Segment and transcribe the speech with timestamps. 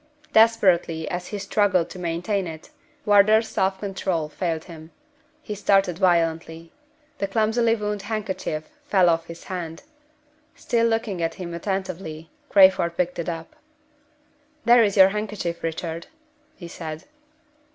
[0.33, 2.71] Desperately as he struggled to maintain it,
[3.05, 4.89] Wardour's self control failed him.
[5.43, 6.71] He started violently.
[7.19, 9.83] The clumsily wound handkerchief fell off his hand.
[10.55, 13.55] Still looking at him attentively, Crayford picked it up.
[14.65, 16.07] "There is your handkerchief, Richard,"
[16.55, 17.03] he said.